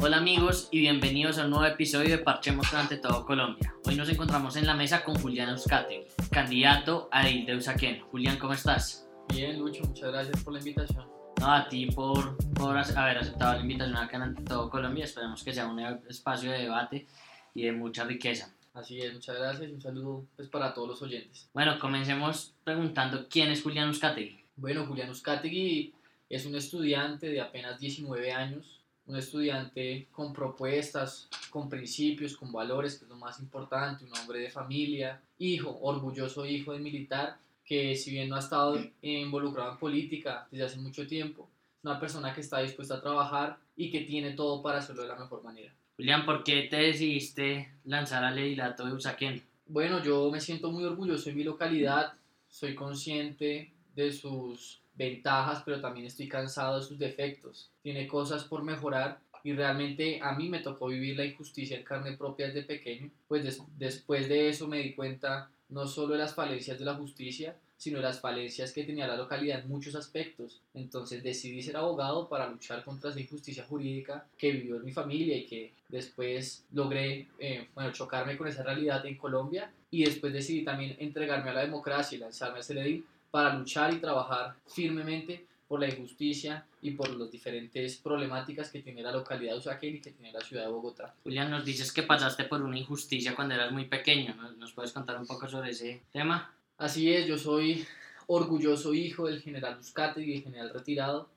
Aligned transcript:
Hola 0.00 0.18
amigos 0.18 0.68
y 0.70 0.78
bienvenidos 0.78 1.38
a 1.38 1.44
un 1.44 1.50
nuevo 1.50 1.64
episodio 1.64 2.10
de 2.10 2.18
Parchemos 2.18 2.72
ante 2.72 2.98
todo 2.98 3.26
Colombia. 3.26 3.74
Hoy 3.84 3.96
nos 3.96 4.08
encontramos 4.08 4.54
en 4.54 4.64
la 4.64 4.74
mesa 4.74 5.02
con 5.02 5.16
Julián 5.16 5.48
Euskate, 5.48 6.06
candidato 6.30 7.08
a 7.10 7.28
edil 7.28 7.46
de 7.46 7.56
Usaquén. 7.56 8.00
Julián, 8.02 8.38
¿cómo 8.38 8.52
estás? 8.52 9.08
Bien, 9.28 9.58
Lucho, 9.58 9.82
muchas 9.82 10.12
gracias 10.12 10.44
por 10.44 10.52
la 10.52 10.60
invitación. 10.60 11.04
No, 11.40 11.52
a 11.52 11.68
ti 11.68 11.86
por, 11.86 12.36
por 12.54 12.78
haber 12.78 13.18
aceptado 13.18 13.54
la 13.54 13.60
invitación 13.60 13.96
acá 13.96 14.18
en 14.18 14.22
Ante 14.22 14.42
todo 14.44 14.70
Colombia. 14.70 15.04
Esperemos 15.04 15.42
que 15.42 15.52
sea 15.52 15.66
un 15.66 15.80
espacio 16.08 16.52
de 16.52 16.58
debate 16.58 17.08
y 17.52 17.64
de 17.64 17.72
mucha 17.72 18.04
riqueza. 18.04 18.54
Así 18.74 19.00
es, 19.00 19.12
muchas 19.12 19.36
gracias 19.36 19.68
y 19.68 19.72
un 19.72 19.80
saludo 19.80 20.26
pues, 20.36 20.48
para 20.48 20.72
todos 20.74 20.88
los 20.88 21.02
oyentes. 21.02 21.50
Bueno, 21.52 21.76
comencemos 21.80 22.54
preguntando 22.62 23.26
quién 23.28 23.50
es 23.50 23.64
Julián 23.64 23.88
Euskate. 23.88 24.44
Bueno, 24.54 24.86
Julián 24.86 25.10
Uzcategui 25.10 25.92
es 26.28 26.46
un 26.46 26.54
estudiante 26.54 27.28
de 27.28 27.40
apenas 27.40 27.80
19 27.80 28.32
años, 28.32 28.77
un 29.08 29.16
estudiante 29.16 30.06
con 30.12 30.32
propuestas, 30.32 31.28
con 31.50 31.68
principios, 31.68 32.36
con 32.36 32.52
valores, 32.52 32.96
que 32.96 33.06
es 33.06 33.08
lo 33.08 33.16
más 33.16 33.40
importante, 33.40 34.04
un 34.04 34.16
hombre 34.16 34.40
de 34.40 34.50
familia, 34.50 35.20
hijo, 35.38 35.78
orgulloso 35.80 36.44
hijo 36.46 36.72
de 36.72 36.78
militar, 36.78 37.38
que 37.64 37.96
si 37.96 38.10
bien 38.10 38.28
no 38.28 38.36
ha 38.36 38.40
estado 38.40 38.78
involucrado 39.02 39.72
en 39.72 39.78
política 39.78 40.46
desde 40.50 40.66
hace 40.66 40.78
mucho 40.78 41.06
tiempo, 41.06 41.48
es 41.78 41.84
una 41.84 41.98
persona 41.98 42.34
que 42.34 42.42
está 42.42 42.60
dispuesta 42.60 42.96
a 42.96 43.00
trabajar 43.00 43.58
y 43.76 43.90
que 43.90 44.02
tiene 44.02 44.32
todo 44.32 44.62
para 44.62 44.78
hacerlo 44.78 45.02
de 45.02 45.08
la 45.08 45.16
mejor 45.16 45.42
manera. 45.42 45.72
Julián, 45.96 46.26
¿por 46.26 46.44
qué 46.44 46.68
te 46.70 46.76
decidiste 46.76 47.72
lanzar 47.84 48.22
al 48.22 48.38
edilato 48.38 48.84
de 48.84 48.92
Usaquén? 48.92 49.42
Bueno, 49.66 50.02
yo 50.02 50.30
me 50.30 50.40
siento 50.40 50.70
muy 50.70 50.84
orgulloso 50.84 51.30
de 51.30 51.34
mi 51.34 51.44
localidad, 51.44 52.12
soy 52.48 52.74
consciente 52.74 53.72
de 53.94 54.12
sus 54.12 54.80
ventajas, 54.98 55.62
pero 55.64 55.80
también 55.80 56.06
estoy 56.06 56.28
cansado 56.28 56.78
de 56.78 56.84
sus 56.84 56.98
defectos. 56.98 57.70
Tiene 57.82 58.06
cosas 58.06 58.44
por 58.44 58.62
mejorar 58.64 59.20
y 59.44 59.52
realmente 59.52 60.18
a 60.20 60.32
mí 60.32 60.48
me 60.48 60.58
tocó 60.58 60.88
vivir 60.88 61.16
la 61.16 61.24
injusticia 61.24 61.78
en 61.78 61.84
carne 61.84 62.16
propia 62.16 62.48
desde 62.48 62.64
pequeño. 62.64 63.10
Pues 63.28 63.62
después 63.78 64.28
de 64.28 64.48
eso 64.48 64.66
me 64.66 64.78
di 64.78 64.94
cuenta 64.94 65.48
no 65.68 65.86
solo 65.86 66.14
de 66.14 66.18
las 66.18 66.34
falencias 66.34 66.78
de 66.78 66.84
la 66.84 66.94
justicia, 66.94 67.56
sino 67.76 67.98
de 67.98 68.02
las 68.02 68.20
falencias 68.20 68.72
que 68.72 68.82
tenía 68.82 69.06
la 69.06 69.16
localidad 69.16 69.60
en 69.60 69.68
muchos 69.68 69.94
aspectos. 69.94 70.60
Entonces 70.74 71.22
decidí 71.22 71.62
ser 71.62 71.76
abogado 71.76 72.28
para 72.28 72.50
luchar 72.50 72.84
contra 72.84 73.10
esa 73.10 73.20
injusticia 73.20 73.64
jurídica 73.64 74.26
que 74.36 74.50
vivió 74.50 74.76
en 74.76 74.84
mi 74.84 74.92
familia 74.92 75.36
y 75.36 75.46
que 75.46 75.72
después 75.88 76.64
logré 76.72 77.28
eh, 77.38 77.68
bueno, 77.74 77.92
chocarme 77.92 78.36
con 78.36 78.48
esa 78.48 78.64
realidad 78.64 79.06
en 79.06 79.16
Colombia 79.16 79.70
y 79.92 80.04
después 80.04 80.32
decidí 80.32 80.64
también 80.64 80.96
entregarme 80.98 81.50
a 81.50 81.54
la 81.54 81.60
democracia 81.60 82.16
y 82.16 82.20
lanzarme 82.20 82.58
a 82.58 82.62
ser 82.62 82.78
edil 82.78 83.06
para 83.30 83.54
luchar 83.54 83.92
y 83.92 83.98
trabajar 83.98 84.56
firmemente 84.66 85.46
por 85.68 85.80
la 85.80 85.88
injusticia 85.88 86.66
y 86.80 86.92
por 86.92 87.10
las 87.10 87.30
diferentes 87.30 87.96
problemáticas 87.98 88.70
que 88.70 88.80
tiene 88.80 89.02
la 89.02 89.12
localidad 89.12 89.52
de 89.52 89.58
Usaquén 89.58 89.96
y 89.96 90.00
que 90.00 90.12
tiene 90.12 90.32
la 90.32 90.40
ciudad 90.40 90.64
de 90.64 90.70
Bogotá. 90.70 91.14
Julián, 91.22 91.50
nos 91.50 91.64
dices 91.64 91.92
que 91.92 92.02
pasaste 92.02 92.44
por 92.44 92.62
una 92.62 92.78
injusticia 92.78 93.34
cuando 93.34 93.54
eras 93.54 93.70
muy 93.70 93.84
pequeño. 93.84 94.34
¿Nos 94.56 94.72
puedes 94.72 94.92
contar 94.92 95.18
un 95.18 95.26
poco 95.26 95.46
sobre 95.46 95.70
ese 95.70 96.02
tema? 96.10 96.54
Así 96.78 97.12
es, 97.12 97.26
yo 97.26 97.36
soy 97.36 97.86
orgulloso 98.26 98.94
hijo 98.94 99.26
del 99.26 99.42
general 99.42 99.76
Buscate 99.76 100.22
y 100.22 100.32
del 100.32 100.42
general 100.42 100.70
retirado. 100.70 101.28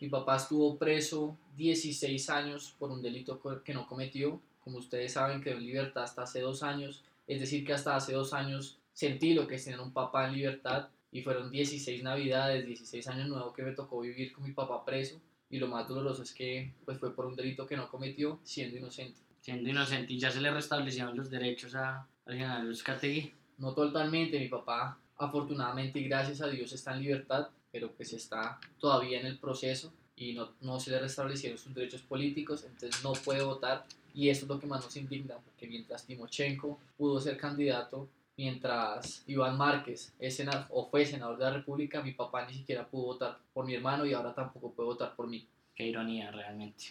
Mi 0.00 0.08
papá 0.08 0.36
estuvo 0.36 0.76
preso 0.76 1.36
16 1.56 2.30
años 2.30 2.74
por 2.78 2.90
un 2.90 3.02
delito 3.02 3.40
que 3.64 3.74
no 3.74 3.86
cometió. 3.86 4.40
Como 4.64 4.78
ustedes 4.78 5.12
saben, 5.12 5.40
quedó 5.40 5.58
en 5.58 5.66
libertad 5.66 6.02
hasta 6.02 6.22
hace 6.22 6.40
dos 6.40 6.64
años. 6.64 7.04
Es 7.28 7.40
decir, 7.40 7.64
que 7.64 7.72
hasta 7.72 7.94
hace 7.94 8.14
dos 8.14 8.32
años 8.32 8.78
sentí 8.92 9.34
lo 9.34 9.46
que 9.46 9.56
es 9.56 9.64
tener 9.64 9.80
un 9.80 9.92
papá 9.92 10.26
en 10.26 10.34
libertad 10.34 10.88
y 11.12 11.22
fueron 11.22 11.50
16 11.50 12.02
navidades, 12.02 12.66
16 12.66 13.06
años 13.08 13.28
nuevos 13.28 13.54
que 13.54 13.62
me 13.62 13.72
tocó 13.72 14.00
vivir 14.00 14.32
con 14.32 14.44
mi 14.44 14.52
papá 14.52 14.84
preso 14.84 15.20
y 15.48 15.58
lo 15.58 15.68
más 15.68 15.88
doloroso 15.88 16.22
es 16.22 16.32
que 16.32 16.72
pues 16.84 16.98
fue 16.98 17.14
por 17.14 17.26
un 17.26 17.36
delito 17.36 17.66
que 17.66 17.76
no 17.76 17.88
cometió 17.88 18.40
siendo 18.42 18.76
inocente. 18.76 19.20
Siendo 19.40 19.68
inocente 19.70 20.12
y 20.12 20.18
ya 20.18 20.30
se 20.30 20.40
le 20.40 20.50
restablecieron 20.50 21.16
los 21.16 21.30
derechos 21.30 21.74
a, 21.74 22.06
al 22.26 22.34
general 22.34 22.68
Uzcategui. 22.68 23.32
No 23.58 23.72
totalmente, 23.72 24.38
mi 24.38 24.48
papá 24.48 24.98
afortunadamente 25.16 25.98
y 25.98 26.08
gracias 26.08 26.42
a 26.42 26.48
Dios 26.48 26.72
está 26.72 26.94
en 26.94 27.02
libertad, 27.02 27.48
pero 27.72 27.92
pues 27.92 28.12
está 28.12 28.58
todavía 28.78 29.20
en 29.20 29.26
el 29.26 29.38
proceso 29.38 29.92
y 30.16 30.32
no, 30.32 30.52
no 30.60 30.80
se 30.80 30.90
le 30.90 30.98
restablecieron 30.98 31.58
sus 31.58 31.74
derechos 31.74 32.02
políticos, 32.02 32.64
entonces 32.64 33.02
no 33.02 33.12
puede 33.12 33.42
votar 33.42 33.86
y 34.14 34.30
eso 34.30 34.44
es 34.44 34.48
lo 34.48 34.58
que 34.58 34.66
más 34.66 34.82
nos 34.82 34.96
indigna, 34.96 35.36
porque 35.36 35.66
mientras 35.66 36.06
Timochenko 36.06 36.80
pudo 36.96 37.20
ser 37.20 37.36
candidato 37.36 38.08
mientras 38.36 39.24
Iván 39.26 39.56
Márquez 39.56 40.14
es 40.18 40.36
senador, 40.36 40.66
o 40.70 40.88
fue 40.88 41.06
senador 41.06 41.38
de 41.38 41.44
la 41.44 41.52
República, 41.52 42.02
mi 42.02 42.12
papá 42.12 42.46
ni 42.46 42.54
siquiera 42.54 42.86
pudo 42.86 43.06
votar 43.06 43.38
por 43.52 43.64
mi 43.64 43.74
hermano 43.74 44.04
y 44.04 44.12
ahora 44.12 44.34
tampoco 44.34 44.72
puede 44.72 44.88
votar 44.88 45.14
por 45.14 45.26
mí. 45.26 45.46
Qué 45.74 45.86
ironía 45.86 46.30
realmente. 46.30 46.84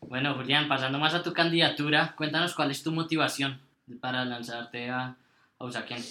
bueno, 0.00 0.34
Julián, 0.34 0.68
pasando 0.68 0.98
más 0.98 1.14
a 1.14 1.22
tu 1.22 1.32
candidatura, 1.32 2.14
cuéntanos 2.16 2.54
cuál 2.54 2.70
es 2.70 2.82
tu 2.82 2.92
motivación 2.92 3.60
para 4.00 4.24
lanzarte 4.24 4.88
a, 4.88 5.16
a 5.58 5.64
Usaquén. 5.64 6.02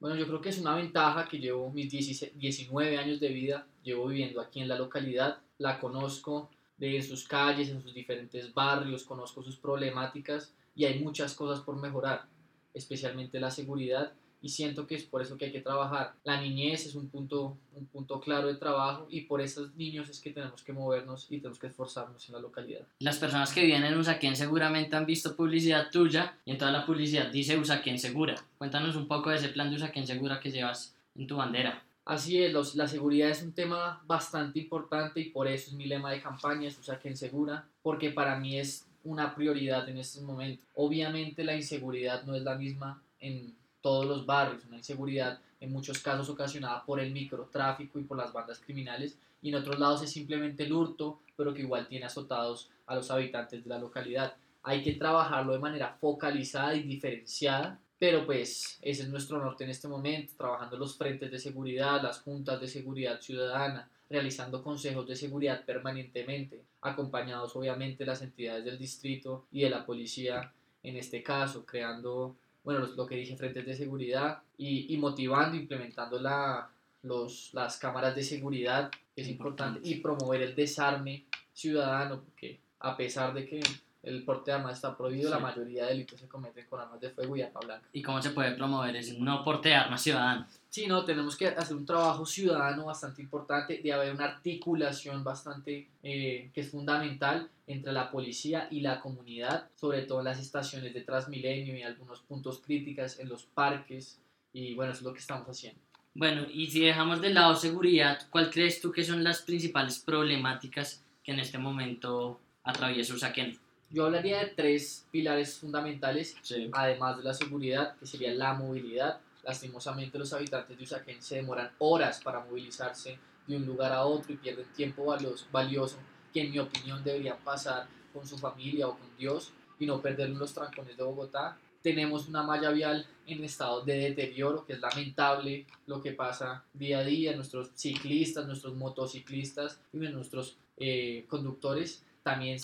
Bueno, 0.00 0.16
yo 0.16 0.26
creo 0.26 0.40
que 0.40 0.50
es 0.50 0.58
una 0.58 0.74
ventaja 0.74 1.26
que 1.26 1.38
llevo 1.38 1.70
mis 1.70 1.90
19 1.90 2.98
años 2.98 3.20
de 3.20 3.28
vida, 3.28 3.66
llevo 3.82 4.06
viviendo 4.08 4.40
aquí 4.40 4.60
en 4.60 4.68
la 4.68 4.76
localidad, 4.76 5.38
la 5.58 5.78
conozco 5.78 6.50
de 6.76 7.00
sus 7.02 7.26
calles, 7.26 7.70
en 7.70 7.82
sus 7.82 7.94
diferentes 7.94 8.52
barrios, 8.52 9.04
conozco 9.04 9.42
sus 9.42 9.56
problemáticas 9.56 10.52
y 10.74 10.84
hay 10.84 10.98
muchas 10.98 11.34
cosas 11.34 11.64
por 11.64 11.76
mejorar 11.76 12.26
especialmente 12.74 13.40
la 13.40 13.50
seguridad 13.50 14.12
y 14.44 14.50
siento 14.50 14.86
que 14.86 14.94
es 14.94 15.04
por 15.04 15.22
eso 15.22 15.38
que 15.38 15.46
hay 15.46 15.52
que 15.52 15.62
trabajar. 15.62 16.12
La 16.22 16.38
niñez 16.38 16.84
es 16.84 16.94
un 16.94 17.08
punto, 17.08 17.56
un 17.74 17.86
punto 17.86 18.20
claro 18.20 18.48
de 18.48 18.56
trabajo 18.56 19.06
y 19.08 19.22
por 19.22 19.40
esos 19.40 19.74
niños 19.74 20.10
es 20.10 20.20
que 20.20 20.32
tenemos 20.32 20.62
que 20.62 20.74
movernos 20.74 21.26
y 21.30 21.38
tenemos 21.38 21.58
que 21.58 21.68
esforzarnos 21.68 22.28
en 22.28 22.34
la 22.34 22.40
localidad. 22.40 22.82
Las 22.98 23.16
personas 23.16 23.54
que 23.54 23.64
vienen 23.64 23.94
en 23.94 23.98
Usaquén 23.98 24.36
seguramente 24.36 24.96
han 24.96 25.06
visto 25.06 25.34
publicidad 25.34 25.90
tuya 25.90 26.36
y 26.44 26.50
en 26.50 26.58
toda 26.58 26.72
la 26.72 26.84
publicidad 26.84 27.30
dice 27.30 27.56
Usaquén 27.56 27.98
Segura. 27.98 28.34
Cuéntanos 28.58 28.96
un 28.96 29.08
poco 29.08 29.30
de 29.30 29.36
ese 29.36 29.48
plan 29.48 29.70
de 29.70 29.76
Usaquén 29.76 30.06
Segura 30.06 30.40
que 30.40 30.50
llevas 30.50 30.94
en 31.16 31.26
tu 31.26 31.36
bandera. 31.36 31.82
Así 32.04 32.42
es, 32.42 32.52
los, 32.52 32.74
la 32.74 32.86
seguridad 32.86 33.30
es 33.30 33.42
un 33.42 33.52
tema 33.52 34.02
bastante 34.06 34.58
importante 34.58 35.20
y 35.20 35.30
por 35.30 35.48
eso 35.48 35.70
es 35.70 35.72
mi 35.72 35.86
lema 35.86 36.10
de 36.10 36.20
campaña, 36.20 36.68
es 36.68 36.78
Usaquén 36.78 37.16
Segura, 37.16 37.66
porque 37.82 38.10
para 38.10 38.38
mí 38.38 38.58
es 38.58 38.86
una 39.04 39.34
prioridad 39.34 39.88
en 39.88 39.98
estos 39.98 40.22
momentos. 40.22 40.66
Obviamente 40.74 41.44
la 41.44 41.54
inseguridad 41.54 42.24
no 42.24 42.34
es 42.34 42.42
la 42.42 42.56
misma 42.56 43.02
en 43.20 43.54
todos 43.80 44.06
los 44.06 44.26
barrios, 44.26 44.64
una 44.66 44.78
inseguridad 44.78 45.40
en 45.60 45.72
muchos 45.72 46.00
casos 46.00 46.28
ocasionada 46.28 46.84
por 46.84 47.00
el 47.00 47.12
microtráfico 47.12 47.98
y 47.98 48.04
por 48.04 48.16
las 48.16 48.32
bandas 48.32 48.58
criminales 48.58 49.18
y 49.44 49.50
en 49.50 49.56
otros 49.56 49.78
lados 49.78 50.02
es 50.02 50.10
simplemente 50.10 50.64
el 50.64 50.72
hurto, 50.72 51.20
pero 51.36 51.52
que 51.52 51.60
igual 51.60 51.86
tiene 51.86 52.06
azotados 52.06 52.70
a 52.86 52.94
los 52.94 53.10
habitantes 53.10 53.62
de 53.62 53.68
la 53.68 53.78
localidad. 53.78 54.34
Hay 54.62 54.82
que 54.82 54.94
trabajarlo 54.94 55.52
de 55.52 55.58
manera 55.58 55.98
focalizada 56.00 56.74
y 56.74 56.82
diferenciada, 56.82 57.78
pero 57.98 58.24
pues 58.24 58.78
ese 58.80 59.02
es 59.02 59.08
nuestro 59.10 59.38
norte 59.38 59.64
en 59.64 59.70
este 59.70 59.86
momento, 59.86 60.32
trabajando 60.38 60.78
los 60.78 60.96
frentes 60.96 61.30
de 61.30 61.38
seguridad, 61.38 62.02
las 62.02 62.20
juntas 62.20 62.58
de 62.58 62.68
seguridad 62.68 63.20
ciudadana, 63.20 63.90
realizando 64.10 64.62
consejos 64.62 65.06
de 65.06 65.16
seguridad 65.16 65.64
permanentemente, 65.64 66.62
acompañados 66.82 67.56
obviamente 67.56 68.04
de 68.04 68.06
las 68.10 68.22
entidades 68.22 68.64
del 68.64 68.78
distrito 68.78 69.46
y 69.50 69.62
de 69.62 69.70
la 69.70 69.84
policía 69.86 70.52
en 70.82 70.96
este 70.96 71.22
caso, 71.22 71.64
creando, 71.64 72.36
bueno, 72.62 72.86
lo 72.86 73.06
que 73.06 73.16
dije, 73.16 73.36
frentes 73.36 73.64
de 73.64 73.74
seguridad 73.74 74.42
y, 74.58 74.94
y 74.94 74.98
motivando, 74.98 75.56
implementando 75.56 76.20
la, 76.20 76.68
los, 77.02 77.50
las 77.54 77.78
cámaras 77.78 78.14
de 78.14 78.22
seguridad, 78.22 78.90
que 79.14 79.22
es 79.22 79.28
importante, 79.28 79.80
y 79.82 79.96
promover 79.96 80.42
el 80.42 80.54
desarme 80.54 81.24
ciudadano, 81.52 82.22
porque 82.22 82.60
a 82.80 82.96
pesar 82.96 83.32
de 83.32 83.46
que 83.46 83.60
el 84.04 84.24
porte 84.24 84.50
de 84.50 84.56
armas 84.56 84.74
está 84.74 84.96
prohibido, 84.96 85.30
la 85.30 85.38
mayoría 85.38 85.84
de 85.84 85.90
delitos 85.90 86.20
se 86.20 86.28
cometen 86.28 86.66
con 86.66 86.80
armas 86.80 87.00
de 87.00 87.10
fuego 87.10 87.36
y 87.36 87.42
arma 87.42 87.60
blanca. 87.60 87.88
¿Y 87.92 88.02
cómo 88.02 88.20
se 88.20 88.30
puede 88.30 88.52
promover 88.52 88.94
ese 88.96 89.18
no 89.18 89.42
porte 89.42 89.70
de 89.70 89.74
armas 89.74 90.02
ciudadano? 90.02 90.46
Sí, 90.68 90.86
no, 90.86 91.04
tenemos 91.04 91.36
que 91.36 91.48
hacer 91.48 91.76
un 91.76 91.86
trabajo 91.86 92.26
ciudadano 92.26 92.86
bastante 92.86 93.22
importante, 93.22 93.80
de 93.82 93.92
haber 93.92 94.12
una 94.12 94.24
articulación 94.24 95.22
bastante 95.22 95.88
eh, 96.02 96.50
que 96.52 96.60
es 96.60 96.70
fundamental 96.70 97.48
entre 97.66 97.92
la 97.92 98.10
policía 98.10 98.68
y 98.70 98.80
la 98.80 99.00
comunidad, 99.00 99.68
sobre 99.76 100.02
todo 100.02 100.18
en 100.18 100.26
las 100.26 100.40
estaciones 100.40 100.92
de 100.92 101.00
Transmilenio 101.00 101.76
y 101.76 101.82
algunos 101.82 102.20
puntos 102.20 102.60
críticos 102.60 103.18
en 103.18 103.28
los 103.28 103.44
parques, 103.44 104.20
y 104.52 104.74
bueno, 104.74 104.92
eso 104.92 105.00
es 105.00 105.04
lo 105.04 105.12
que 105.12 105.20
estamos 105.20 105.48
haciendo. 105.48 105.80
Bueno, 106.14 106.46
y 106.52 106.68
si 106.68 106.80
dejamos 106.80 107.20
de 107.20 107.30
lado 107.30 107.56
seguridad, 107.56 108.20
¿cuál 108.30 108.50
crees 108.50 108.80
tú 108.80 108.92
que 108.92 109.02
son 109.02 109.24
las 109.24 109.42
principales 109.42 109.98
problemáticas 109.98 111.04
que 111.24 111.32
en 111.32 111.40
este 111.40 111.58
momento 111.58 112.40
atraviesa 112.62 113.14
Usaquén? 113.14 113.58
Yo 113.94 114.06
hablaría 114.06 114.40
de 114.40 114.46
tres 114.46 115.06
pilares 115.12 115.56
fundamentales, 115.56 116.36
además 116.72 117.16
de 117.16 117.22
la 117.22 117.32
seguridad, 117.32 117.94
que 117.94 118.06
sería 118.06 118.34
la 118.34 118.52
movilidad. 118.52 119.20
Lastimosamente 119.44 120.18
los 120.18 120.32
habitantes 120.32 120.76
de 120.76 120.82
Usaquén 120.82 121.22
se 121.22 121.36
demoran 121.36 121.70
horas 121.78 122.20
para 122.20 122.40
movilizarse 122.40 123.20
de 123.46 123.56
un 123.56 123.64
lugar 123.64 123.92
a 123.92 124.04
otro 124.04 124.32
y 124.32 124.36
pierden 124.36 124.66
tiempo 124.74 125.04
valioso, 125.52 125.98
que 126.32 126.40
en 126.40 126.50
mi 126.50 126.58
opinión 126.58 127.04
deberían 127.04 127.38
pasar 127.44 127.86
con 128.12 128.26
su 128.26 128.36
familia 128.36 128.88
o 128.88 128.98
con 128.98 129.16
Dios 129.16 129.52
y 129.78 129.86
no 129.86 130.02
perder 130.02 130.30
los 130.30 130.52
trancones 130.52 130.96
de 130.96 131.04
Bogotá. 131.04 131.56
Tenemos 131.80 132.26
una 132.26 132.42
malla 132.42 132.70
vial 132.70 133.06
en 133.28 133.44
estado 133.44 133.84
de 133.84 133.96
deterioro, 133.96 134.66
que 134.66 134.72
es 134.72 134.80
lamentable 134.80 135.66
lo 135.86 136.02
que 136.02 136.10
pasa 136.10 136.64
día 136.72 136.98
a 136.98 137.04
día. 137.04 137.36
Nuestros 137.36 137.70
ciclistas, 137.76 138.44
nuestros 138.44 138.74
motociclistas 138.74 139.78
y 139.92 139.98
nuestros 139.98 140.56
eh, 140.78 141.26
conductores 141.28 142.02
también 142.24 142.58